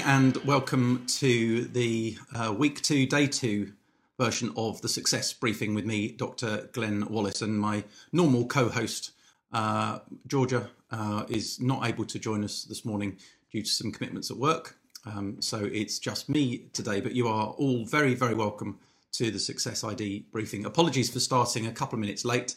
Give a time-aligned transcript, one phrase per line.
[0.00, 3.72] morning and welcome to the uh, week two, day two
[4.18, 6.68] version of the success briefing with me, Dr.
[6.72, 9.12] Glenn Wallace, and my normal co host,
[9.52, 13.18] uh, Georgia, uh, is not able to join us this morning
[13.52, 14.76] due to some commitments at work.
[15.04, 18.78] Um, so it's just me today, but you are all very, very welcome
[19.12, 20.64] to the Success ID briefing.
[20.64, 22.54] Apologies for starting a couple of minutes late.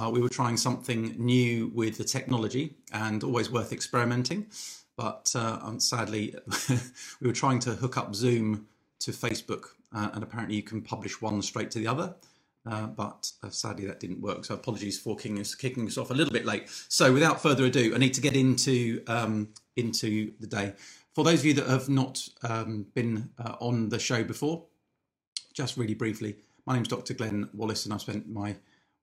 [0.00, 4.46] Uh, we were trying something new with the technology and always worth experimenting.
[4.96, 6.34] But uh, sadly,
[7.20, 8.66] we were trying to hook up Zoom
[9.00, 12.14] to Facebook, uh, and apparently you can publish one straight to the other.
[12.68, 14.44] Uh, but uh, sadly, that didn't work.
[14.44, 16.68] So apologies for kicking us, kicking us off a little bit late.
[16.88, 20.74] So without further ado, I need to get into um, into the day.
[21.14, 24.64] For those of you that have not um, been uh, on the show before,
[25.54, 26.36] just really briefly,
[26.66, 27.14] my name is Dr.
[27.14, 28.56] Glenn Wallace, and I've spent my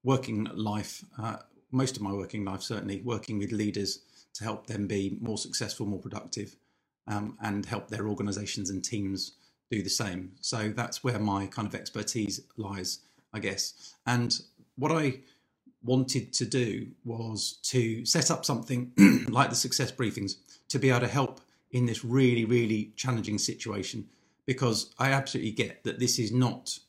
[0.03, 1.38] working life, uh,
[1.72, 4.00] most of my working life certainly, working with leaders
[4.36, 6.56] to help them be more successful, more productive,
[7.08, 9.34] um, and help their organizations and teams
[9.70, 10.31] do the same.
[10.42, 13.00] So that's where my kind of expertise lies,
[13.34, 13.94] I guess.
[14.06, 14.40] And
[14.75, 15.20] what I
[15.84, 18.92] wanted to do was to set up something
[19.30, 20.36] like the success briefings
[20.70, 24.08] to be able to help in this really, really challenging situation
[24.45, 26.80] because I absolutely get that this is not,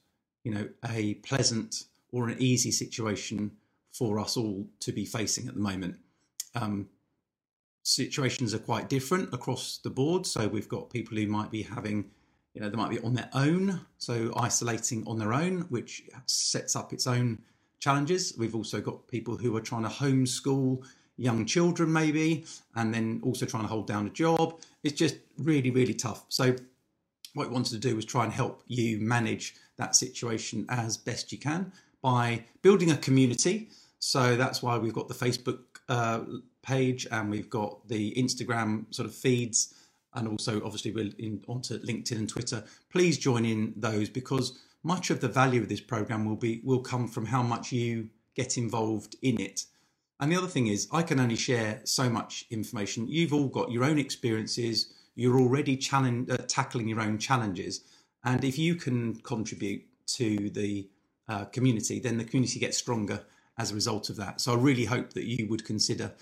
[0.42, 3.52] you know, a pleasant or an easy situation
[3.92, 5.96] for us all to be facing at the moment.
[6.54, 6.88] Um,
[7.84, 10.26] situations are quite different across the board.
[10.26, 12.10] So we've got people who might be having,
[12.54, 16.74] you know, they might be on their own, so isolating on their own, which sets
[16.74, 17.38] up its own
[17.78, 18.34] challenges.
[18.36, 20.84] We've also got people who are trying to homeschool
[21.16, 24.58] young children, maybe, and then also trying to hold down a job.
[24.82, 26.24] It's just really, really tough.
[26.30, 26.56] So
[27.34, 31.32] what we wanted to do was try and help you manage that situation as best
[31.32, 33.68] you can by building a community.
[33.98, 36.20] So that's why we've got the Facebook uh,
[36.64, 39.74] page and we've got the Instagram sort of feeds
[40.14, 42.64] and also obviously we're in, onto LinkedIn and Twitter.
[42.90, 46.80] Please join in those because much of the value of this program will be will
[46.80, 49.64] come from how much you get involved in it.
[50.20, 53.08] And the other thing is, I can only share so much information.
[53.08, 54.92] You've all got your own experiences.
[55.16, 57.82] You're already uh, tackling your own challenges,
[58.24, 60.88] and if you can contribute to the
[61.28, 63.24] uh, community, then the community gets stronger
[63.58, 64.40] as a result of that.
[64.40, 66.12] So I really hope that you would consider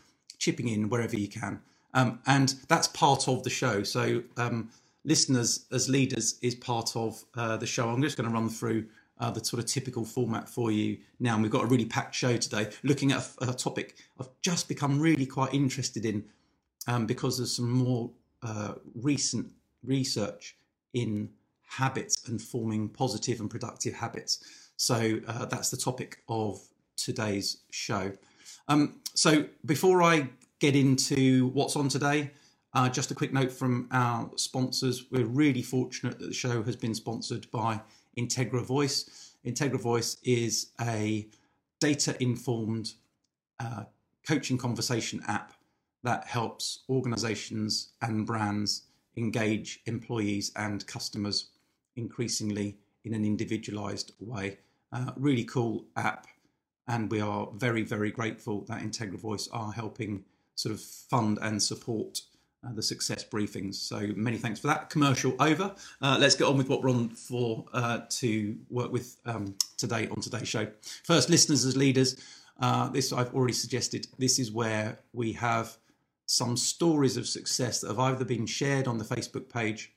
[0.43, 1.61] chipping in wherever you can.
[1.95, 3.83] Um, and that's part of the show.
[3.85, 4.71] So, um,
[5.05, 7.89] listeners as leaders is part of uh, the show.
[7.89, 8.87] I'm just going to run through
[9.19, 11.35] uh, the sort of typical format for you now.
[11.35, 14.69] And we've got a really packed show today, looking at a, a topic I've just
[14.69, 16.25] become really quite interested in
[16.89, 18.11] um, because there's some more
[18.43, 19.47] uh, recent
[19.85, 20.57] research
[20.95, 21.31] in
[21.69, 24.71] habits and forming positive and productive habits.
[24.77, 26.61] So uh, that's the topic of
[26.97, 28.13] today's show.
[28.69, 32.31] Um, so before I get into what's on today,
[32.75, 35.05] uh, just a quick note from our sponsors.
[35.11, 37.81] We're really fortunate that the show has been sponsored by
[38.19, 39.35] Integra Voice.
[39.45, 41.27] Integra Voice is a
[41.81, 42.93] data informed
[43.61, 43.85] uh,
[44.27, 45.53] coaching conversation app
[46.05, 48.85] that helps organizations and brands
[49.17, 51.51] engage employees and customers
[51.97, 54.59] increasingly in an individualized way.
[54.93, 56.27] Uh, really cool app
[56.89, 61.63] and we are very, very grateful that Integra Voice are helping sort of fund and
[61.63, 62.21] support
[62.65, 63.77] uh, the success briefings.
[63.77, 64.91] So many thanks for that.
[64.91, 65.75] Commercial over.
[66.01, 70.09] Uh, let's get on with what we're on for uh, to work with um, today
[70.09, 70.69] on today's show.
[71.05, 72.21] First, listeners as leaders.
[72.61, 74.07] Uh, this I've already suggested.
[74.19, 75.77] This is where we have
[76.27, 79.93] some stories of success that have either been shared on the Facebook page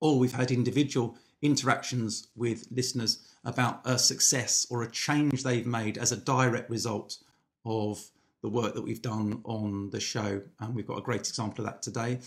[0.00, 5.98] or we've had individual interactions with listeners about a success or a change they've made
[5.98, 7.18] as a direct result
[7.64, 8.02] of
[8.42, 10.42] the work that we've done on the show.
[10.60, 12.20] And we've got a great example of that today.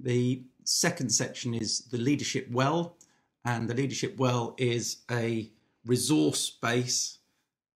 [0.00, 2.96] The second section is the leadership well.
[3.44, 5.50] And the leadership well is a
[5.84, 7.18] resource base.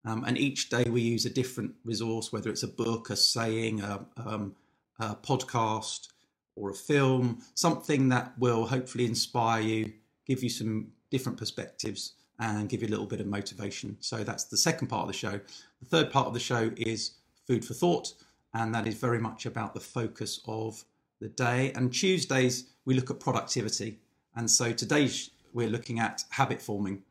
[0.03, 3.81] Um, and each day we use a different resource, whether it's a book, a saying,
[3.81, 4.55] a, um,
[4.99, 6.07] a podcast,
[6.55, 9.93] or a film, something that will hopefully inspire you,
[10.25, 13.95] give you some different perspectives, and give you a little bit of motivation.
[13.99, 15.39] So that's the second part of the show.
[15.79, 17.11] The third part of the show is
[17.47, 18.13] food for thought,
[18.53, 20.83] and that is very much about the focus of
[21.21, 21.71] the day.
[21.73, 23.99] And Tuesdays, we look at productivity.
[24.35, 25.09] And so today,
[25.53, 27.03] we're looking at habit forming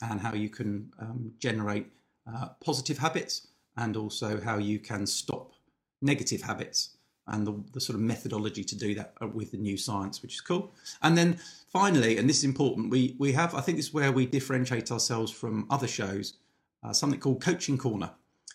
[0.00, 1.86] and how you can um, generate
[2.26, 5.52] uh, positive habits and also how you can stop
[6.00, 6.97] negative habits
[7.28, 10.34] and the, the, sort of methodology to do that uh, with the new science, which
[10.34, 10.72] is cool.
[11.02, 11.38] And then
[11.72, 14.90] finally, and this is important, we we have I think this is where we differentiate
[14.90, 16.34] ourselves from other shows,
[16.82, 18.10] uh, something called Coaching Corner.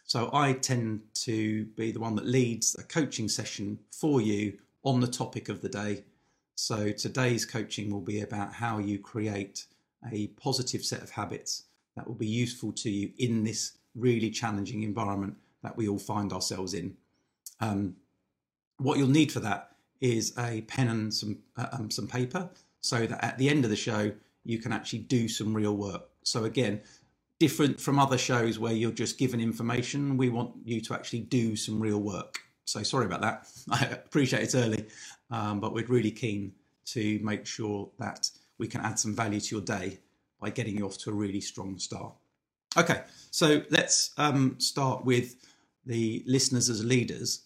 [0.05, 4.99] So I tend to be the one that leads a coaching session for you on
[4.99, 6.03] the topic of the day.
[6.55, 9.65] So today's coaching will be about how you create
[10.11, 11.63] a positive set of habits
[11.95, 16.33] that will be useful to you in this really challenging environment that we all find
[16.33, 16.95] ourselves in.
[17.59, 17.95] Um,
[18.77, 19.71] what you'll need for that
[20.01, 22.49] is a pen and some uh, um, some paper,
[22.81, 24.11] so that at the end of the show
[24.43, 26.09] you can actually do some real work.
[26.23, 26.81] So again,
[27.39, 31.55] different from other shows where you're just given information, we want you to actually do
[31.55, 32.39] some real work.
[32.65, 33.47] So sorry about that.
[33.71, 34.85] I appreciate it's early,
[35.31, 36.53] um, but we're really keen
[36.85, 39.99] to make sure that we can add some value to your day
[40.39, 42.13] by getting you off to a really strong start.
[42.75, 45.35] Okay, so let's um, start with
[45.85, 47.43] the listeners as leaders,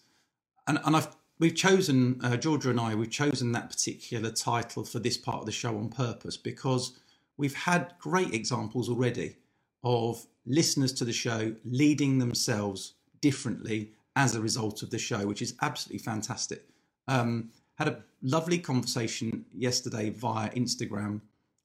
[0.68, 1.08] and, and I've
[1.40, 5.46] we've chosen uh, Georgia and I we've chosen that particular title for this part of
[5.46, 6.98] the show on purpose because
[7.36, 9.36] we've had great examples already
[9.82, 15.42] of listeners to the show leading themselves differently as a result of the show, which
[15.42, 16.64] is absolutely fantastic.
[17.06, 21.20] Um, had a lovely conversation yesterday via Instagram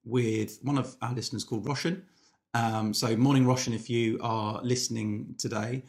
[0.06, 2.06] with one of our listeners called Roshan.
[2.54, 5.82] Um, so, morning, Roshan, if you are listening today.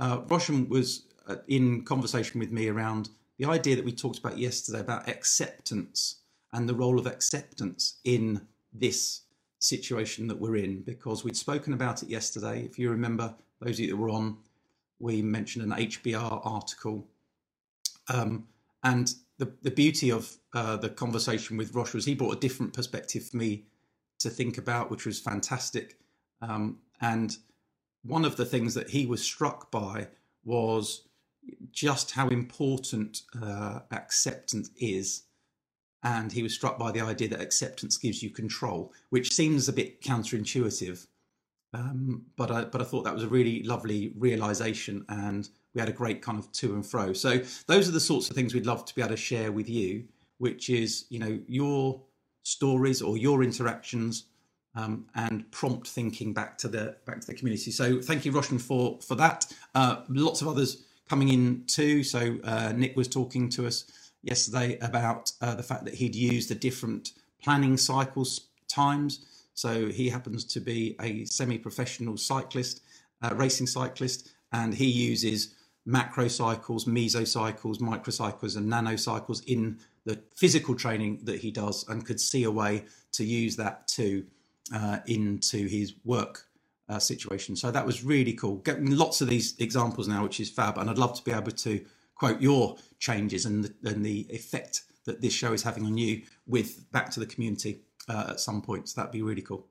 [0.00, 1.02] Uh, Roshan was
[1.48, 3.08] in conversation with me around
[3.38, 6.16] the idea that we talked about yesterday about acceptance
[6.52, 8.40] and the role of acceptance in
[8.72, 9.22] this
[9.58, 12.62] situation that we're in, because we'd spoken about it yesterday.
[12.62, 14.38] If you remember, those of you that were on,
[14.98, 17.06] we mentioned an HBR article.
[18.08, 18.46] Um,
[18.82, 22.72] and the, the beauty of uh, the conversation with Rosh was he brought a different
[22.72, 23.64] perspective for me
[24.20, 25.98] to think about, which was fantastic.
[26.40, 27.36] Um, and
[28.02, 30.08] one of the things that he was struck by
[30.44, 31.05] was
[31.72, 35.24] just how important uh, acceptance is.
[36.02, 39.72] And he was struck by the idea that acceptance gives you control, which seems a
[39.72, 41.06] bit counterintuitive.
[41.72, 45.88] Um, but I, but I thought that was a really lovely realization, and we had
[45.88, 47.12] a great kind of to and fro.
[47.12, 49.68] So those are the sorts of things we'd love to be able to share with
[49.68, 50.04] you,
[50.38, 52.00] which is you know your
[52.44, 54.26] stories or your interactions
[54.76, 57.70] um, and prompt thinking back to the back to the community.
[57.70, 59.46] So thank you, Roshan, for for that.
[59.74, 62.02] Uh, lots of others coming in too.
[62.02, 63.84] So uh, Nick was talking to us
[64.22, 67.12] yesterday about uh, the fact that he'd used the different
[67.42, 69.24] planning cycles times.
[69.54, 72.82] So he happens to be a semi-professional cyclist,
[73.22, 75.54] uh, racing cyclist, and he uses
[75.86, 82.20] macro cycles, mesocycles, microcycles, and nanocycles in the physical training that he does, and could
[82.20, 84.26] see a way to use that too
[84.74, 86.45] uh, into his work
[86.88, 87.56] uh, situation.
[87.56, 88.56] So that was really cool.
[88.56, 90.78] Getting lots of these examples now, which is fab.
[90.78, 91.84] And I'd love to be able to
[92.14, 96.22] quote your changes and the, and the effect that this show is having on you
[96.46, 98.88] with back to the community uh, at some point.
[98.88, 99.66] So that'd be really cool.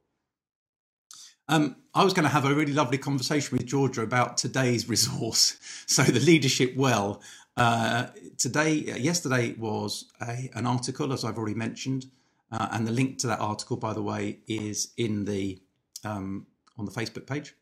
[1.48, 5.58] Um, I was going to have a really lovely conversation with Georgia about today's resource.
[5.86, 7.22] So the leadership well.
[7.58, 8.08] Uh,
[8.38, 12.08] today, yesterday was a, an article, as I've already mentioned,
[12.52, 15.62] uh, and the link to that article, by the way, is in the
[16.04, 16.48] um,
[16.78, 17.56] on the Facebook page.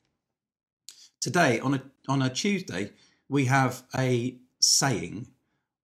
[1.19, 2.92] Today, on a on a Tuesday,
[3.30, 5.27] we have a saying,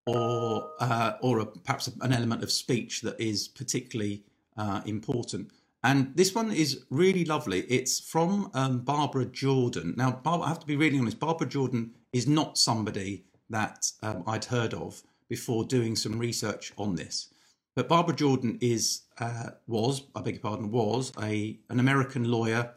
[0.06, 4.24] or uh, or a, perhaps an element of speech that is particularly
[4.58, 5.52] uh, important.
[5.84, 7.62] And this one is really lovely.
[7.62, 9.94] It's from um, Barbara Jordan.
[9.96, 11.20] Now, Barbara, I have to be really honest.
[11.20, 16.96] Barbara Jordan is not somebody that um, I'd heard of before doing some research on
[16.96, 17.30] this.
[17.76, 22.74] But Barbara Jordan is uh, was, I beg your pardon, was a an American lawyer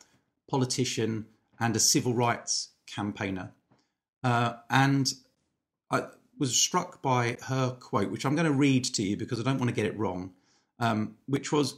[0.51, 1.27] politician,
[1.61, 3.53] and a civil rights campaigner.
[4.23, 5.15] Uh, and
[5.91, 6.07] I
[6.39, 9.59] was struck by her quote, which I'm going to read to you because I don't
[9.59, 10.33] want to get it wrong,
[10.79, 11.77] um, which was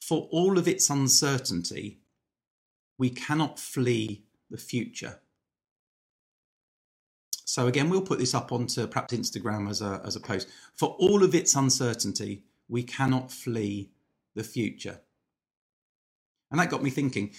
[0.00, 2.00] For all of its uncertainty,
[2.98, 5.20] we cannot flee the future.
[7.46, 10.48] So again, we'll put this up onto perhaps Instagram as a, as a post.
[10.76, 13.90] For all of its uncertainty, we cannot flee
[14.34, 15.00] the future.
[16.50, 17.32] And that got me thinking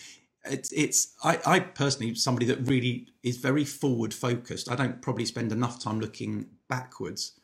[0.47, 4.69] it's it's I, I personally somebody that really is very forward focused.
[4.69, 7.39] I don't probably spend enough time looking backwards,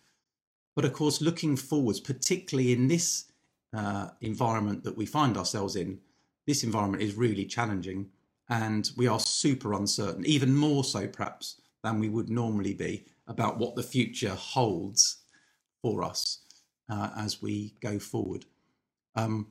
[0.75, 3.31] but of course, looking forwards, particularly in this
[3.75, 5.99] uh, environment that we find ourselves in,
[6.47, 8.09] this environment is really challenging,
[8.49, 13.57] and we are super uncertain, even more so perhaps than we would normally be about
[13.57, 15.17] what the future holds
[15.81, 16.39] for us
[16.89, 18.45] uh, as we go forward.
[19.15, 19.47] Um,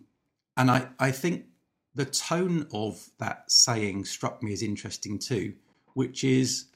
[0.56, 1.46] and I, I think
[1.94, 5.54] the tone of that saying struck me as interesting too,
[5.94, 6.66] which is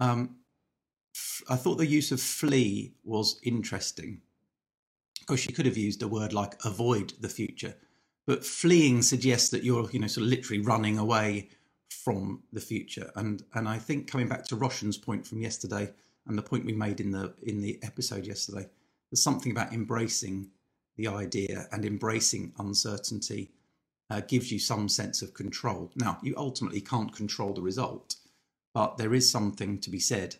[0.00, 0.36] um,
[1.56, 4.20] thought the use of flee was interesting.
[5.26, 7.74] Course, you could have used a word like avoid the future,
[8.26, 11.48] but fleeing suggests that you're, you know, sort of literally running away
[11.88, 13.10] from the future.
[13.16, 15.90] And and I think coming back to Roshan's point from yesterday
[16.26, 18.68] and the point we made in the in the episode yesterday,
[19.10, 20.50] there's something about embracing
[20.96, 23.50] the idea and embracing uncertainty
[24.10, 25.90] uh, gives you some sense of control.
[25.96, 28.16] Now, you ultimately can't control the result,
[28.72, 30.36] but there is something to be said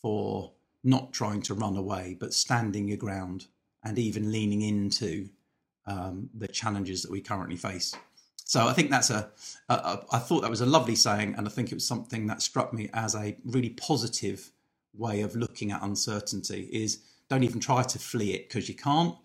[0.00, 3.46] for not trying to run away, but standing your ground
[3.82, 5.28] and even leaning into
[5.86, 7.94] um, the challenges that we currently face.
[8.44, 9.30] So I think that's a,
[9.68, 10.04] a, a.
[10.12, 12.72] I thought that was a lovely saying, and I think it was something that struck
[12.72, 14.52] me as a really positive
[14.92, 16.68] way of looking at uncertainty.
[16.70, 19.16] Is don't even try to flee it because you can't,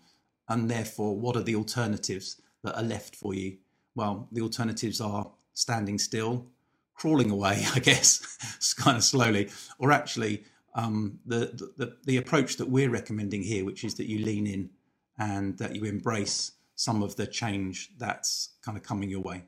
[0.48, 3.58] and therefore, what are the alternatives that are left for you?
[3.94, 6.46] Well, the alternatives are standing still,
[6.94, 10.44] crawling away, I guess, kind of slowly, or actually
[10.74, 14.70] um, the, the the approach that we're recommending here, which is that you lean in
[15.18, 19.44] and that you embrace some of the change that's kind of coming your way.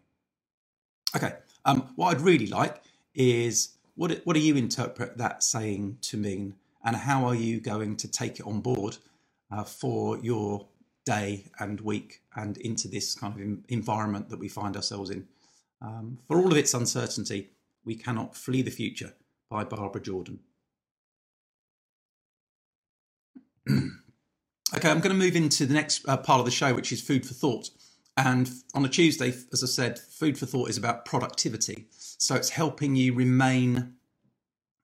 [1.17, 1.33] Okay,
[1.65, 2.83] um, what I'd really like
[3.15, 7.97] is what what do you interpret that saying to mean, and how are you going
[7.97, 8.97] to take it on board
[9.51, 10.67] uh, for your
[11.05, 15.27] day and week and into this kind of environment that we find ourselves in?
[15.81, 17.51] Um, for all of its uncertainty,
[17.85, 19.15] we cannot flee the future
[19.51, 20.41] by Barbara Jordan.
[24.75, 27.03] Okay, I'm going to move into the next uh, part of the show, which is
[27.03, 27.69] food for thought.
[28.17, 31.89] And on a Tuesday, as I said, food for thought is about productivity.
[31.91, 33.95] So it's helping you remain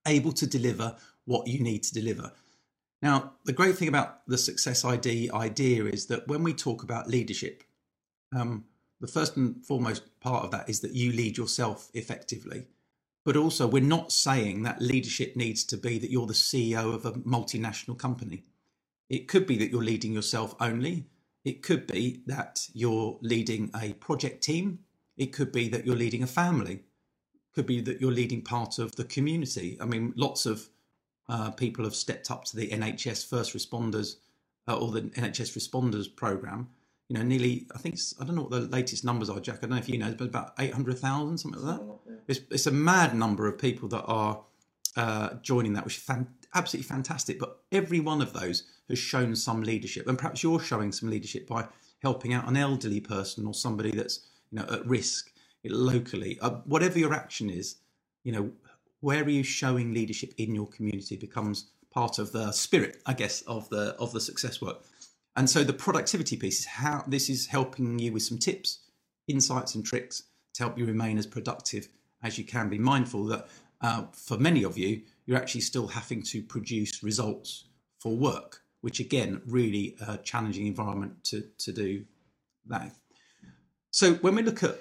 [0.07, 2.33] able to deliver what you need to deliver.
[3.01, 7.09] Now, the great thing about the Success ID idea is that when we talk about
[7.09, 7.63] leadership,
[8.35, 8.65] um,
[9.01, 12.67] the first and foremost part of that is that you lead yourself effectively.
[13.25, 17.05] But also, we're not saying that leadership needs to be that you're the CEO of
[17.05, 18.45] a multinational company.
[19.09, 21.07] It could be that you're leading yourself only.
[21.45, 24.81] It could be that you're leading a project team.
[25.17, 26.85] It could be that you're leading a family.
[27.35, 29.79] It could be that you're leading part of the community.
[29.81, 30.69] I mean, lots of
[31.29, 34.17] uh, people have stepped up to the NHS first responders
[34.67, 36.69] uh, or the NHS responders program.
[37.09, 39.59] You know, nearly, I think, I don't know what the latest numbers are, Jack.
[39.59, 41.87] I don't know if you know, but about 800,000, something like that.
[42.27, 44.43] It's, it's a mad number of people that are
[44.97, 47.39] uh, joining that, which is fan- absolutely fantastic.
[47.39, 51.47] But every one of those has shown some leadership, and perhaps you're showing some leadership
[51.47, 51.67] by
[52.03, 55.33] helping out an elderly person or somebody that's you know at risk
[55.65, 56.39] locally.
[56.41, 57.77] Uh, whatever your action is,
[58.25, 58.51] you know,
[59.01, 63.43] where are you showing leadership in your community becomes part of the spirit, I guess,
[63.43, 64.83] of the of the success work.
[65.37, 68.81] And so the productivity piece is how this is helping you with some tips,
[69.29, 70.25] insights, and tricks
[70.55, 71.89] to help you remain as productive
[72.23, 72.69] as you can.
[72.69, 73.49] Be mindful that
[73.81, 77.65] uh, for many of you, you're actually still having to produce results
[78.01, 82.05] for work which again, really a challenging environment to, to do
[82.67, 82.93] that.
[83.91, 84.79] So when we look at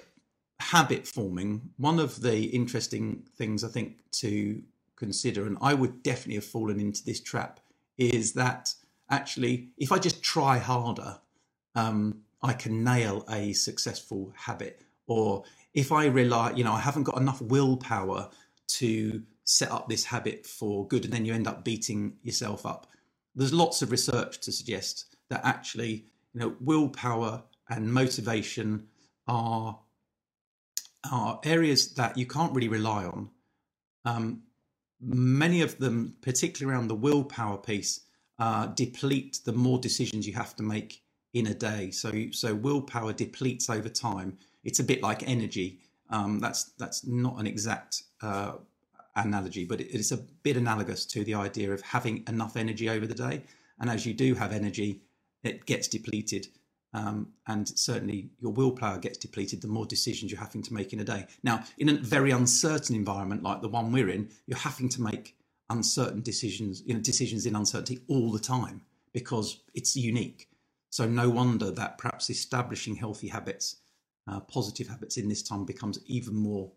[0.60, 4.62] habit forming, one of the interesting things I think to
[4.96, 7.60] consider, and I would definitely have fallen into this trap,
[7.96, 8.74] is that
[9.10, 11.18] actually, if I just try harder,
[11.74, 14.82] um, I can nail a successful habit.
[15.06, 18.30] Or if I rely, you know, I haven't got enough willpower
[18.68, 22.86] to set up this habit for good, and then you end up beating yourself up
[23.38, 28.88] there's lots of research to suggest that actually, you know, willpower and motivation
[29.28, 29.78] are
[31.10, 33.30] are areas that you can't really rely on.
[34.04, 34.42] Um,
[35.00, 38.00] many of them, particularly around the willpower piece,
[38.38, 41.02] uh, deplete the more decisions you have to make
[41.34, 41.90] in a day.
[41.90, 44.38] So, so willpower depletes over time.
[44.64, 45.80] It's a bit like energy.
[46.10, 48.52] Um, that's that's not an exact uh,
[49.14, 53.14] analogy, but it's a bit analogous to the idea of having enough energy over the
[53.14, 53.42] day.
[53.80, 55.02] And as you do have energy,
[55.42, 56.48] it gets depleted.
[56.94, 61.00] Um, and certainly your willpower gets depleted the more decisions you're having to make in
[61.00, 61.26] a day.
[61.42, 65.36] Now, in a very uncertain environment like the one we're in, you're having to make
[65.70, 70.48] uncertain decisions, you know, decisions in uncertainty all the time because it's unique.
[70.90, 73.76] So no wonder that perhaps establishing healthy habits,
[74.26, 76.72] uh, positive habits in this time becomes even more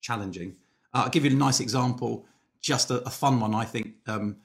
[0.00, 0.56] challenging.
[0.94, 2.26] Uh, I'll give you a nice example,
[2.62, 4.36] just a, a fun one, I think, um,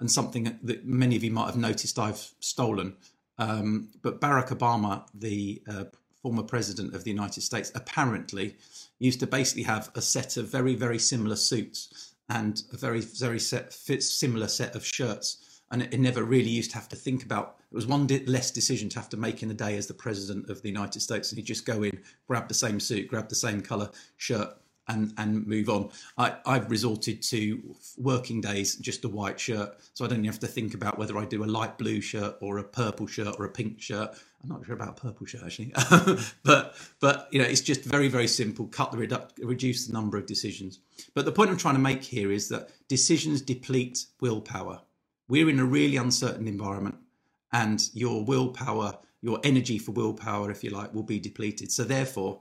[0.00, 2.96] and something that many of you might have noticed I've stolen.
[3.38, 5.84] Um, but Barack Obama, the uh,
[6.22, 8.56] former president of the United States, apparently
[8.98, 13.38] used to basically have a set of very, very similar suits and a very, very
[13.38, 15.62] set, fit, similar set of shirts.
[15.70, 17.56] And it, it never really used to have to think about.
[17.70, 20.50] It was one less decision to have to make in a day as the president
[20.50, 23.34] of the United States, and he'd just go in, grab the same suit, grab the
[23.34, 24.54] same color shirt,
[24.88, 25.90] and and move on.
[26.16, 30.46] I, I've resorted to working days just a white shirt, so I don't have to
[30.46, 33.50] think about whether I do a light blue shirt or a purple shirt or a
[33.50, 34.10] pink shirt.
[34.42, 35.72] I'm not sure about purple shirt actually,
[36.44, 38.66] but but you know it's just very very simple.
[38.66, 40.80] Cut the redu- reduce the number of decisions.
[41.14, 44.80] But the point I'm trying to make here is that decisions deplete willpower.
[45.28, 46.96] We're in a really uncertain environment,
[47.52, 51.72] and your willpower your energy for willpower, if you like, will be depleted.
[51.72, 52.40] So, therefore,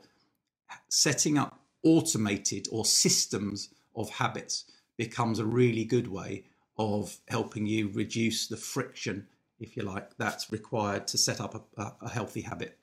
[0.90, 4.66] setting up automated or systems of habits
[4.98, 6.44] becomes a really good way
[6.78, 9.28] of helping you reduce the friction,
[9.60, 12.78] if you like, that's required to set up a, a healthy habit.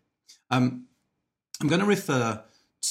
[0.50, 0.87] Um,
[1.61, 2.42] I'm going to refer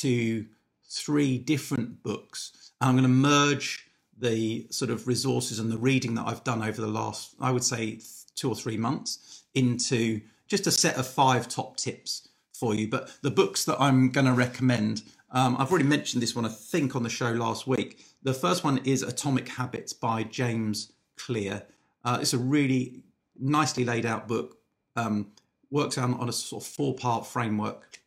[0.01, 0.45] to
[0.89, 2.71] three different books.
[2.79, 6.79] I'm going to merge the sort of resources and the reading that I've done over
[6.79, 7.99] the last, I would say,
[8.35, 12.87] two or three months into just a set of five top tips for you.
[12.87, 15.03] But the books that I'm going to recommend,
[15.33, 18.05] um, I've already mentioned this one, I think, on the show last week.
[18.21, 21.63] The first one is Atomic Habits by James Clear.
[22.05, 23.03] Uh, it's a really
[23.39, 24.57] nicely laid out book,
[24.95, 25.31] um,
[25.71, 27.99] works on, on a sort of four part framework,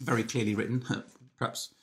[0.00, 0.84] very clearly written.
[1.38, 1.74] Perhaps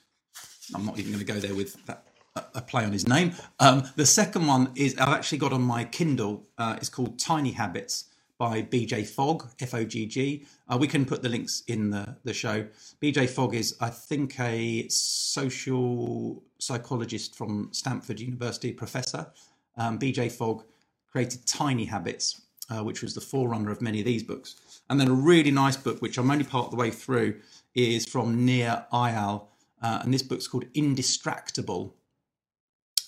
[0.74, 2.06] I'm not even going to go there with that
[2.54, 3.32] a play on his name.
[3.60, 6.46] Um, the second one is I've actually got on my Kindle.
[6.56, 8.06] Uh, it's called Tiny Habits
[8.42, 10.44] by BJ Fogg, F O G G.
[10.68, 12.66] Uh, we can put the links in the, the show.
[13.00, 19.28] BJ Fogg is, I think, a social psychologist from Stanford University, professor.
[19.76, 20.64] Um, BJ Fogg
[21.08, 24.56] created Tiny Habits, uh, which was the forerunner of many of these books.
[24.90, 27.40] And then a really nice book, which I'm only part of the way through,
[27.76, 29.46] is from Nir Eyal.
[29.80, 31.92] Uh, and this book's called Indistractable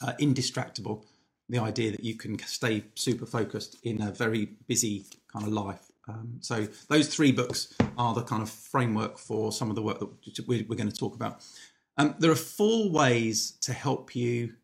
[0.04, 1.02] uh, indistractable.
[1.48, 5.90] The idea that you can stay super focused in a very busy kind of life.
[6.08, 10.00] Um, so those three books are the kind of framework for some of the work
[10.00, 11.44] that we're, going to talk about.
[11.96, 14.54] Um, there are four ways to help you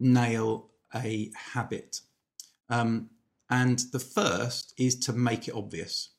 [0.00, 2.00] nail a habit.
[2.68, 3.10] Um,
[3.50, 6.10] and the first is to make it obvious.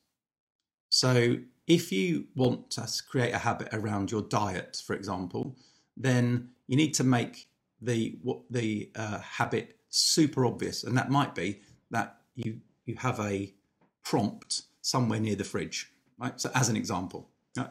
[0.88, 5.56] So if you want to create a habit around your diet, for example,
[5.96, 7.48] then you need to make
[7.80, 13.20] the what the uh, habit super obvious, and that might be that you you have
[13.20, 13.52] a
[14.04, 16.40] prompt somewhere near the fridge, right?
[16.40, 17.68] So as an example, right?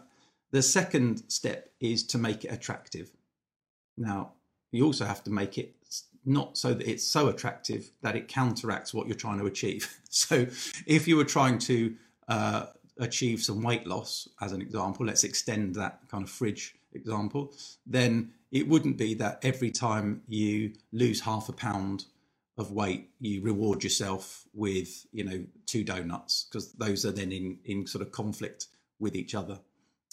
[0.51, 3.11] the second step is to make it attractive.
[3.97, 4.33] Now
[4.71, 5.75] you also have to make it
[6.25, 9.95] not so that it's so attractive that it counteracts what you're trying to achieve.
[10.11, 10.47] So
[10.87, 11.95] if you were trying to
[12.27, 12.65] uh,
[12.97, 17.53] achieve some weight loss, as an example, let's extend that kind of fridge example,
[17.85, 22.05] then it wouldn't be that every time you lose half a pound
[22.57, 27.57] of weight, you reward yourself with, you know, two donuts, because those are then in,
[27.65, 28.67] in sort of conflict
[28.99, 29.59] with each other.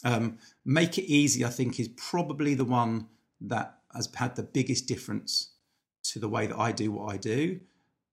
[0.05, 3.09] Um, make it easy, I think, is probably the one
[3.41, 5.55] that has had the biggest difference
[6.05, 7.59] to the way that I do what I do,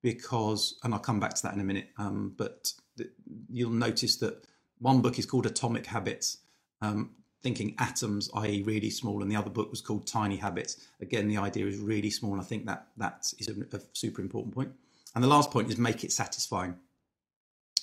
[0.02, 3.12] because, and I'll come back to that in a minute, um, but th-
[3.52, 4.48] you'll notice that
[4.80, 6.40] one book is called Atomic Habits.
[6.82, 7.12] Um,
[7.44, 10.88] thinking atoms, i.e., really small, and the other book was called Tiny Habits.
[11.02, 14.22] Again, the idea is really small, and I think that that is a, a super
[14.22, 14.72] important point.
[15.14, 16.76] And the last point is make it satisfying.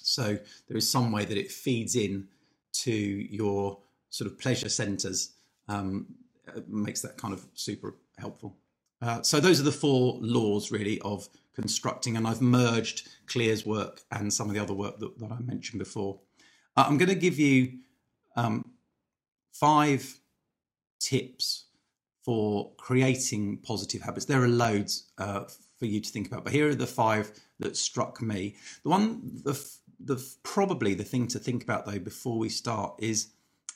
[0.03, 2.27] So there is some way that it feeds in
[2.73, 5.35] to your sort of pleasure centers,
[5.69, 6.07] um,
[6.67, 8.57] makes that kind of super helpful.
[9.03, 14.01] Uh, so those are the four laws really of constructing, and I've merged Clear's work
[14.11, 16.19] and some of the other work that, that I mentioned before.
[16.77, 17.79] Uh, I'm going to give you
[18.37, 18.65] um,
[19.53, 20.21] five
[21.01, 21.67] tips
[22.25, 24.27] for creating positive habits.
[24.27, 25.45] There are loads uh,
[25.79, 28.57] for you to think about, but here are the five that struck me.
[28.83, 29.59] The one, the,
[29.99, 33.29] the probably the thing to think about though before we start is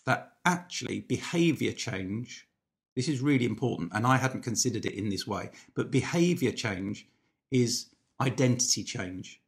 [0.07, 2.47] that actually behavior change.
[2.95, 5.51] This is really important, and I hadn't considered it in this way.
[5.75, 7.09] But behavior change
[7.51, 7.87] is
[8.21, 9.41] identity change.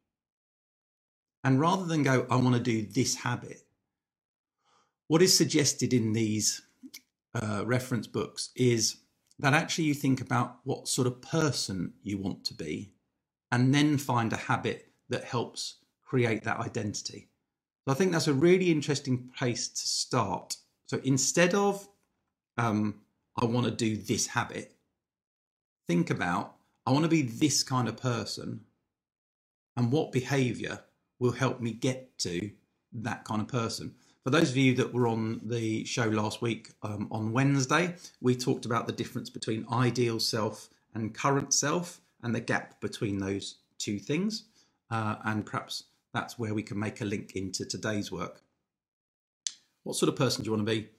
[1.43, 3.61] And rather than go, I want to do this habit,
[5.07, 6.61] what is suggested in these
[7.33, 8.97] uh, reference books is
[9.39, 12.91] that actually you think about what sort of person you want to be
[13.51, 17.29] and then find a habit that helps create that identity.
[17.85, 20.57] So I think that's a really interesting place to start.
[20.87, 21.87] So instead of,
[22.57, 23.01] um,
[23.39, 24.75] I want to do this habit,
[25.87, 28.61] think about, I want to be this kind of person
[29.77, 30.79] and what behavior
[31.19, 32.51] will help me get to
[32.93, 33.95] that kind of person.
[34.27, 38.35] For those of you that were on the show last week um, on Wednesday, we
[38.35, 43.59] talked about the difference between ideal self and current self and the gap between those
[43.77, 44.43] two things.
[44.91, 48.41] Uh, and perhaps that's where we can make a link into today's work.
[49.83, 50.89] What sort of person do you want to be?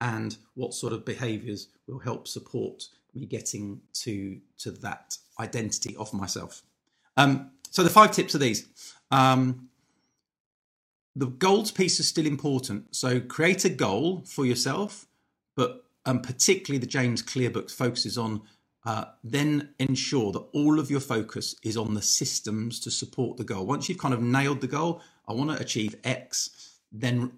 [0.00, 6.12] And what sort of behaviors will help support me getting to, to that identity of
[6.12, 6.64] myself?
[7.16, 8.66] Um, so the five tips are these.
[9.12, 9.68] Um,
[11.16, 12.94] the goals piece is still important.
[12.94, 15.06] So create a goal for yourself,
[15.56, 18.42] but um, particularly the James Clear book focuses on
[18.84, 23.44] uh, then ensure that all of your focus is on the systems to support the
[23.44, 23.64] goal.
[23.64, 27.32] Once you've kind of nailed the goal, I want to achieve X, then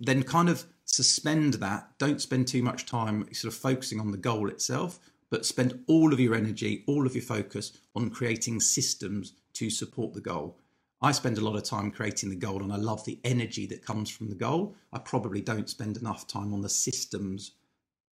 [0.00, 1.90] then kind of suspend that.
[1.98, 5.00] Don't spend too much time sort of focusing on the goal itself,
[5.30, 10.14] but spend all of your energy, all of your focus on creating systems to support
[10.14, 10.56] the goal.
[11.00, 13.84] I spend a lot of time creating the goal and I love the energy that
[13.84, 14.74] comes from the goal.
[14.92, 17.52] I probably don't spend enough time on the systems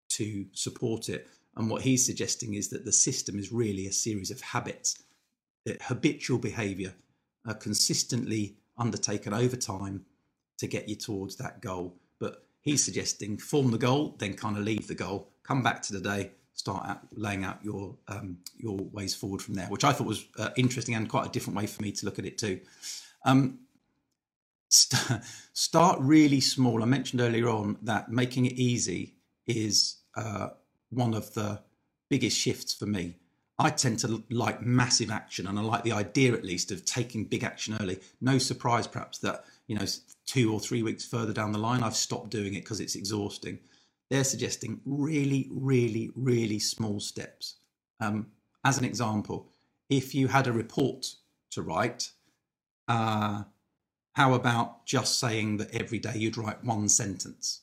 [0.10, 1.28] to support it.
[1.56, 5.02] And what he's suggesting is that the system is really a series of habits,
[5.66, 6.94] that habitual behavior,
[7.48, 10.06] uh, consistently undertaken over time
[10.58, 11.96] to get you towards that goal.
[12.20, 15.94] But he's suggesting form the goal, then kind of leave the goal, come back to
[15.94, 19.92] the day, start out laying out your um, your ways forward from there, which I
[19.92, 22.38] thought was uh, interesting and quite a different way for me to look at it
[22.38, 22.62] too.
[23.24, 23.60] Um,
[24.70, 25.22] st-
[25.54, 26.82] start really small.
[26.82, 29.16] I mentioned earlier on that making it easy
[29.46, 30.50] is uh,
[30.90, 31.62] one of the
[32.10, 33.18] biggest shifts for me.
[33.58, 37.24] I tend to like massive action, and I like the idea, at least, of taking
[37.26, 38.00] big action early.
[38.20, 39.86] No surprise, perhaps, that you know
[40.26, 43.60] two or three weeks further down the line, I've stopped doing it because it's exhausting.
[44.10, 47.56] They're suggesting really, really, really small steps.
[48.00, 48.28] Um,
[48.64, 49.50] as an example,
[49.90, 51.08] if you had a report
[51.52, 52.12] to write,
[52.88, 53.44] uh,
[54.14, 57.62] how about just saying that every day you'd write one sentence?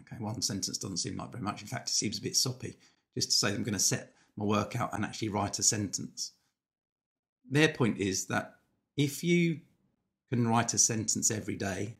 [0.00, 1.60] Okay, one sentence doesn't seem like very much.
[1.60, 2.78] In fact, it seems a bit soppy
[3.14, 6.32] just to say I'm going to set my work out and actually write a sentence.
[7.50, 8.54] Their point is that
[8.96, 9.60] if you
[10.30, 11.96] can write a sentence every day,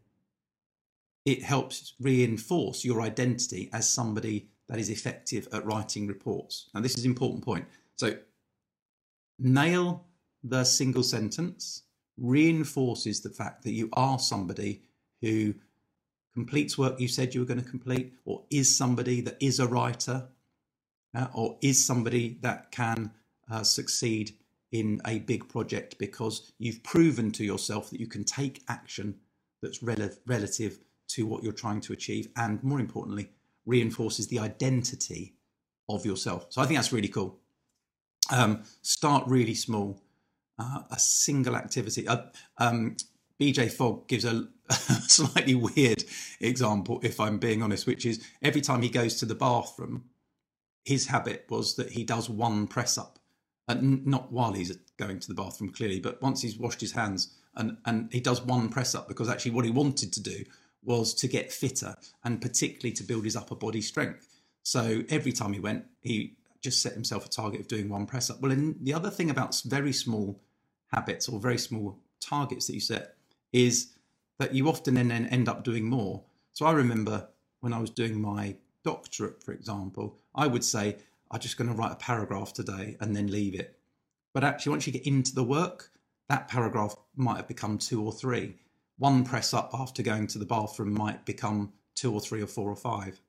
[1.24, 6.68] it helps reinforce your identity as somebody that is effective at writing reports.
[6.74, 7.66] Now, this is an important point.
[7.96, 8.16] So,
[9.38, 10.06] nail
[10.42, 11.82] the single sentence
[12.16, 14.82] reinforces the fact that you are somebody
[15.20, 15.54] who
[16.34, 19.66] completes work you said you were going to complete, or is somebody that is a
[19.66, 20.28] writer,
[21.14, 23.10] uh, or is somebody that can
[23.50, 24.32] uh, succeed
[24.72, 29.14] in a big project because you've proven to yourself that you can take action
[29.60, 30.78] that's rel- relative
[31.14, 33.30] to what you're trying to achieve, and more importantly,
[33.66, 35.34] reinforces the identity
[35.88, 36.46] of yourself.
[36.50, 37.38] So I think that's really cool.
[38.30, 40.00] Um, start really small.
[40.58, 42.06] Uh, a single activity.
[42.06, 42.22] Uh,
[42.58, 42.96] um,
[43.40, 46.04] BJ Fogg gives a, a, slightly weird
[46.40, 50.04] example, if I'm being honest, which is every time he goes to the bathroom,
[50.84, 53.18] his habit was that he does one press up,
[53.66, 57.34] and not while he's going to the bathroom, clearly, but once he's washed his hands,
[57.56, 60.44] and and he does one press up because actually what he wanted to do
[60.84, 64.28] was to get fitter and particularly to build his upper body strength.
[64.62, 68.30] So every time he went, he just set himself a target of doing one press
[68.30, 68.40] up.
[68.40, 70.40] Well, and the other thing about very small
[70.92, 73.16] habits or very small targets that you set
[73.52, 73.92] is
[74.38, 76.22] that you often then end up doing more.
[76.52, 77.28] So I remember
[77.60, 80.96] when I was doing my doctorate, for example, I would say,
[81.30, 83.78] I'm just going to write a paragraph today and then leave it.
[84.32, 85.90] But actually, once you get into the work,
[86.28, 88.56] that paragraph might have become two or three
[88.98, 92.70] one press up after going to the bathroom might become two or three or four
[92.70, 93.20] or five.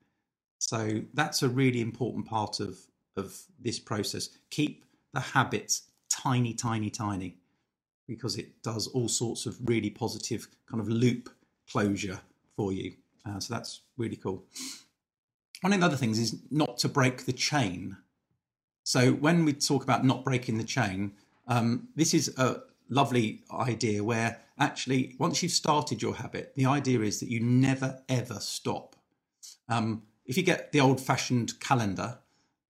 [0.60, 2.78] So that's a really important part of,
[3.17, 4.30] of this process.
[4.49, 7.38] Keep the habits tiny, tiny, tiny,
[8.08, 11.30] because it does all sorts of really positive kind of loop
[11.69, 12.19] closure
[12.56, 12.93] for you.
[13.26, 14.43] Uh, so that's really cool.
[15.62, 17.97] One of the other things is not to break the chain.
[18.84, 21.13] So when we talk about not breaking the chain,
[21.47, 27.02] um, this is a lovely idea where actually, once you've started your habit, the idea
[27.02, 28.96] is that you never ever stop.
[29.67, 32.19] Um, if you get the old fashioned calendar,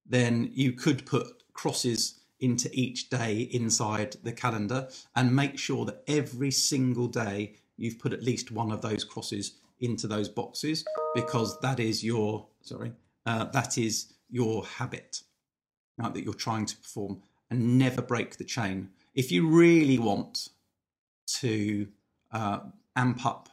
[0.06, 6.04] then you could put crosses into each day inside the calendar and make sure that
[6.08, 10.84] every single day you've put at least one of those crosses into those boxes
[11.15, 12.91] because that is your sorry
[13.26, 15.21] uh, that is your habit
[15.97, 20.49] right, that you're trying to perform and never break the chain if you really want
[21.39, 21.88] to
[22.32, 22.60] uh,
[22.95, 23.49] amp up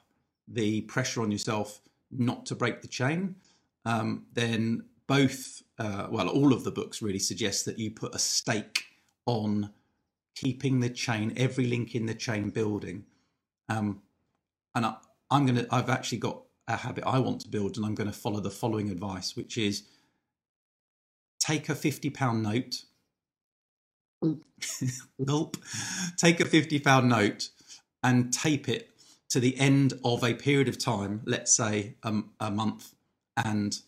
[0.48, 3.36] the pressure on yourself not to break the chain,
[3.84, 8.18] um, then both, uh, well, all of the books really suggest that you put a
[8.18, 8.84] stake
[9.26, 9.70] on
[10.34, 13.04] keeping the chain, every link in the chain building.
[13.68, 14.02] Um,
[14.74, 14.96] and I,
[15.30, 18.10] I'm going to, I've actually got a habit I want to build, and I'm going
[18.10, 19.84] to follow the following advice, which is
[21.38, 22.84] take a £50 note.
[25.24, 25.56] Gulp.
[26.16, 27.50] Take a £50 note
[28.02, 28.90] and tape it
[29.30, 32.94] to the end of a period of time, let's say um, a month.
[33.36, 33.78] And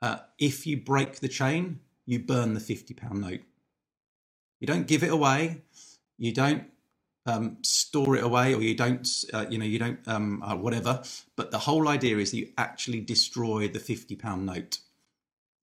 [0.00, 3.40] uh, if you break the chain, you burn the £50 note.
[4.60, 5.62] You don't give it away.
[6.18, 6.64] You don't
[7.26, 11.02] um, store it away, or you don't, uh, you know, you don't, um, uh, whatever.
[11.36, 14.78] But the whole idea is that you actually destroy the £50 note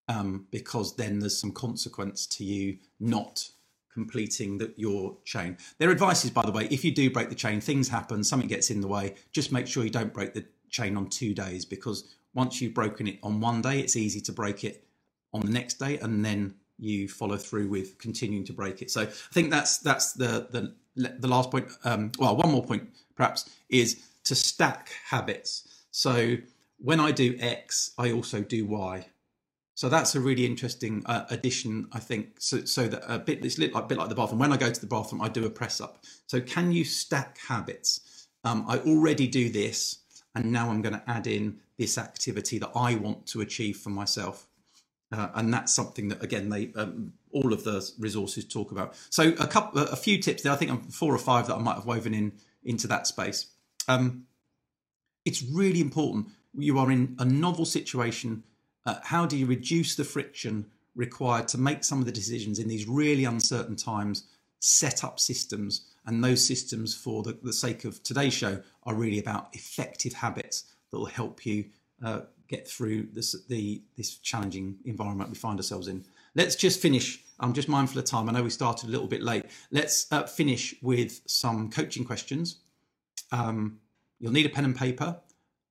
[0.08, 3.52] um, because then there's some consequence to you not
[3.94, 5.58] completing the, your chain.
[5.78, 8.48] Their advice is, by the way, if you do break the chain, things happen, something
[8.48, 11.66] gets in the way, just make sure you don't break the chain on two days
[11.66, 14.86] because once you've broken it on one day, it's easy to break it
[15.34, 18.90] on the next day and then you follow through with continuing to break it.
[18.90, 21.68] So I think that's that's the the the last point.
[21.84, 25.68] Um, well, one more point perhaps is to stack habits.
[25.92, 26.38] So
[26.78, 29.08] when I do X, I also do Y.
[29.80, 32.32] So that's a really interesting uh, addition, I think.
[32.40, 34.40] So, so that a bit it's lit like a bit like the bathroom.
[34.40, 36.04] When I go to the bathroom, I do a press up.
[36.28, 38.28] So can you stack habits?
[38.44, 40.00] Um, I already do this,
[40.36, 43.90] and now I'm going to add in this activity that I want to achieve for
[43.90, 44.48] myself.
[45.14, 48.96] Uh, and that's something that again they um, all of the resources talk about.
[49.10, 50.52] So a couple, a few tips there.
[50.52, 52.34] I think four or five that I might have woven in
[52.66, 53.46] into that space.
[53.88, 54.26] Um,
[55.24, 56.28] it's really important.
[56.54, 58.44] You are in a novel situation
[58.90, 62.68] uh, how do you reduce the friction required to make some of the decisions in
[62.68, 64.24] these really uncertain times,
[64.60, 69.20] set up systems, and those systems, for the, the sake of today's show, are really
[69.20, 71.66] about effective habits that will help you
[72.04, 76.04] uh, get through this, the, this challenging environment we find ourselves in.
[76.34, 77.24] Let's just finish.
[77.40, 78.28] I'm just mindful of time.
[78.28, 79.46] I know we started a little bit late.
[79.72, 82.58] Let's uh, finish with some coaching questions.
[83.32, 83.80] Um,
[84.20, 85.20] you'll need a pen and paper.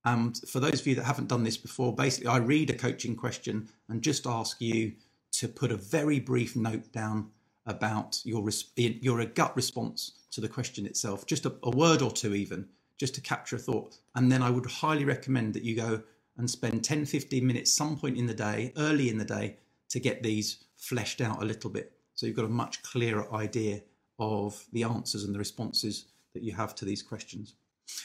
[0.09, 3.14] And for those of you that haven't done this before, basically, I read a coaching
[3.14, 4.92] question and just ask you
[5.33, 7.31] to put a very brief note down
[7.66, 12.11] about your your uh, gut response to the question itself, just a, a word or
[12.11, 12.66] two, even
[12.97, 13.99] just to capture a thought.
[14.14, 16.03] And then I would highly recommend that you go
[16.38, 19.57] and spend 10, 15 minutes some point in the day, early in the day,
[19.90, 21.92] to get these fleshed out a little bit.
[22.14, 23.83] So you've got a much clearer idea
[24.18, 27.55] of the answers and the responses that you have to these questions.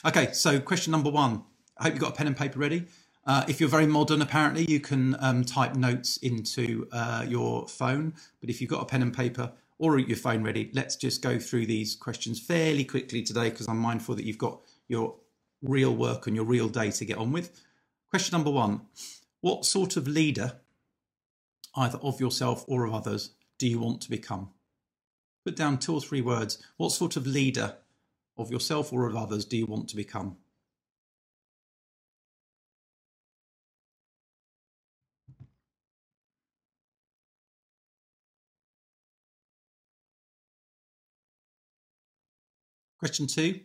[0.05, 1.43] Okay, so question number one
[1.77, 2.85] I hope you've got a pen and paper ready.
[3.25, 8.13] Uh, if you're very modern, apparently, you can um, type notes into uh, your phone.
[8.41, 11.39] But if you've got a pen and paper or your phone ready, let's just go
[11.39, 15.15] through these questions fairly quickly today because I'm mindful that you've got your
[15.61, 17.61] real work and your real day to get on with.
[18.09, 18.81] Question number one
[19.41, 20.59] What sort of leader,
[21.75, 24.49] either of yourself or of others, do you want to become?
[25.45, 26.61] Put down two or three words.
[26.77, 27.77] What sort of leader
[28.37, 30.37] of yourself or of others do you want to become?
[43.03, 43.59] Question two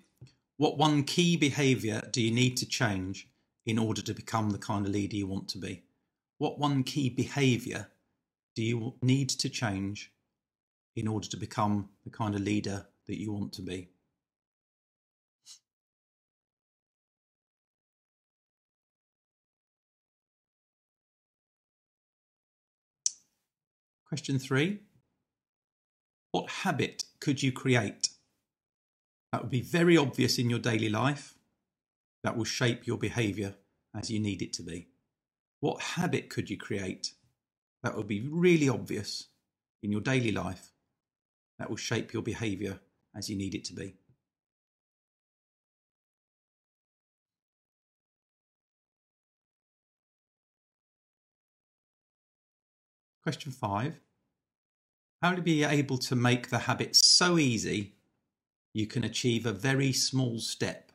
[0.56, 3.28] What one key behaviour do you need to change
[3.66, 5.84] in order to become the kind of leader you want to be?
[6.38, 7.86] What one key behaviour
[8.56, 10.10] do you need to change
[10.96, 13.90] in order to become the kind of leader that you want to be?
[24.08, 24.80] Question three
[26.32, 28.08] What habit could you create
[29.32, 31.34] that would be very obvious in your daily life.
[32.24, 33.54] That will shape your behavior
[33.94, 34.88] as you need it to be.
[35.60, 37.12] What habit could you create
[37.82, 39.28] that would be really obvious
[39.82, 40.72] in your daily life
[41.58, 42.80] that will shape your behavior
[43.14, 43.94] as you need it to be?
[53.22, 54.00] Question five
[55.20, 57.97] How to be able to make the habit so easy
[58.78, 60.92] you can achieve a very small step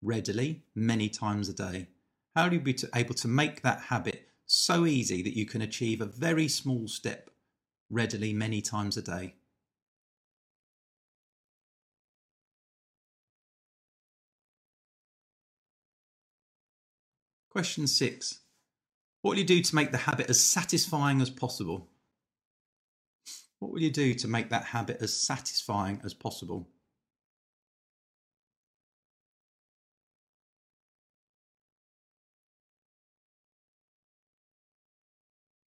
[0.00, 1.86] readily many times a day?
[2.34, 6.00] How do you be able to make that habit so easy that you can achieve
[6.00, 7.28] a very small step
[7.90, 9.34] readily many times a day?
[17.50, 18.38] Question six.
[19.20, 21.90] What will you do to make the habit as satisfying as possible?
[23.58, 26.66] What will you do to make that habit as satisfying as possible?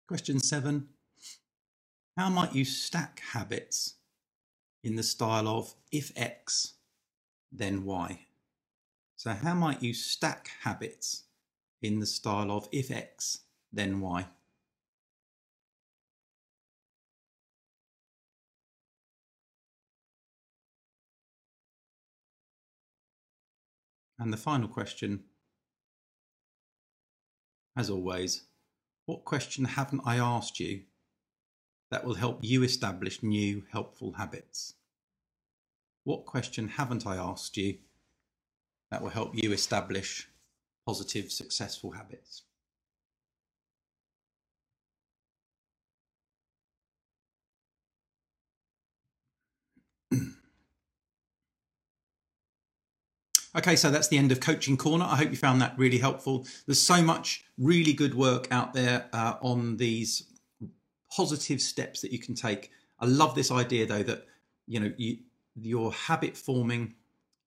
[0.09, 0.88] Question seven
[2.16, 3.97] How might you stack habits
[4.83, 6.77] in the style of if X,
[7.53, 8.21] then Y?
[9.16, 11.25] So, how might you stack habits
[11.83, 13.40] in the style of if X,
[13.71, 14.27] then Y?
[24.18, 25.25] And the final question,
[27.77, 28.44] as always,
[29.09, 30.83] what question haven't I asked you
[31.90, 34.75] that will help you establish new helpful habits?
[36.05, 37.79] What question haven't I asked you
[38.90, 40.29] that will help you establish
[40.85, 42.42] positive, successful habits?
[53.57, 55.07] Okay, so that's the end of Coaching Corner.
[55.07, 56.47] I hope you found that really helpful.
[56.67, 60.25] There's so much really good work out there uh, on these
[61.11, 62.71] positive steps that you can take.
[63.01, 64.27] I love this idea though that
[64.67, 65.19] you know you,
[65.55, 66.95] your habit forming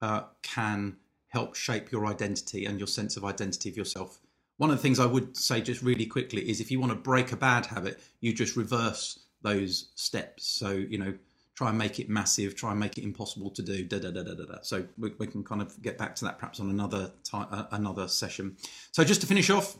[0.01, 4.19] uh, can help shape your identity and your sense of identity of yourself.
[4.57, 6.97] One of the things I would say just really quickly is if you want to
[6.97, 10.47] break a bad habit, you just reverse those steps.
[10.47, 11.13] So you know
[11.61, 13.83] try and make it massive, try and make it impossible to do.
[13.83, 14.57] Da, da, da, da, da, da.
[14.63, 17.65] So we, we can kind of get back to that perhaps on another time, uh,
[17.69, 18.57] another session.
[18.91, 19.77] So just to finish off,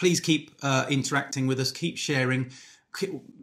[0.00, 2.50] please keep uh, interacting with us, keep sharing.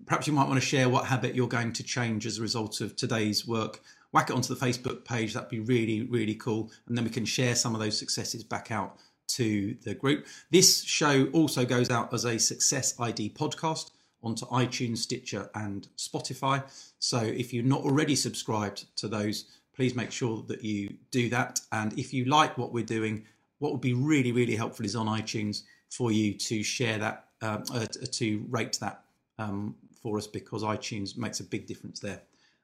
[0.06, 2.82] Perhaps you might want to share what habit you're going to change as a result
[2.82, 3.80] of today's work.
[4.12, 5.34] Whack it onto the Facebook page.
[5.34, 6.72] That'd be really, really cool.
[6.88, 10.28] And then we can share some of those successes back out to the group.
[10.52, 13.92] This show also goes out as a Success ID podcast
[14.26, 16.64] onto iTunes, Stitcher, and Spotify.
[17.00, 21.62] So if you're not already subscribed to those, please make sure that you do that.
[21.72, 23.26] And if you like what we're doing,
[23.60, 27.64] what would be really, really helpful is on iTunes for you to share that, um,
[27.74, 29.04] uh, to rate that
[29.38, 32.22] um, for us because iTunes makes a big difference there.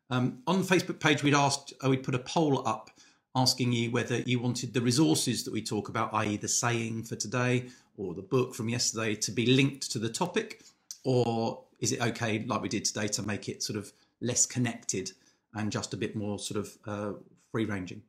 [0.09, 2.89] Um, on the Facebook page, we'd asked, uh, we'd put a poll up
[3.35, 7.15] asking you whether you wanted the resources that we talk about, i.e., the saying for
[7.15, 10.63] today or the book from yesterday, to be linked to the topic
[11.03, 15.11] or is it okay, like we did today, to make it sort of less connected
[15.53, 17.17] and just a bit more sort of uh,
[17.51, 18.01] free ranging?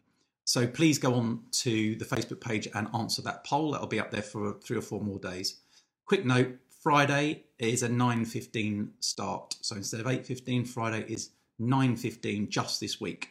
[0.45, 3.73] So please go on to the Facebook page and answer that poll.
[3.73, 5.61] That'll be up there for three or four more days.
[6.05, 12.81] Quick note: Friday is a 9:15 start, so instead of 8:15, Friday is 9:15 just
[12.81, 13.31] this week.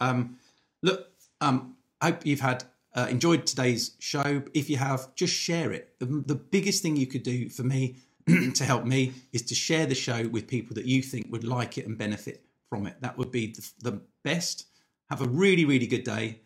[0.00, 0.38] Um,
[0.82, 1.08] look,
[1.40, 4.42] um, I hope you've had uh, enjoyed today's show.
[4.52, 5.94] If you have, just share it.
[6.00, 7.96] The, the biggest thing you could do for me
[8.54, 11.78] to help me is to share the show with people that you think would like
[11.78, 12.96] it and benefit from it.
[13.00, 14.66] That would be the, the best.
[15.10, 16.40] Have a really, really good day.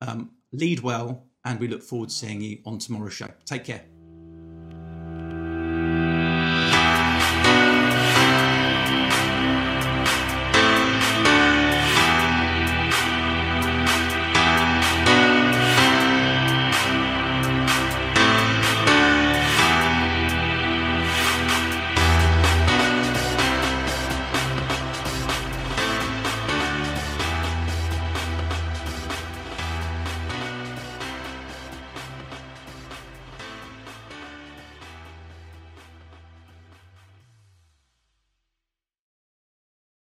[0.00, 3.28] Um, lead well, and we look forward to seeing you on tomorrow's show.
[3.44, 3.93] Take care.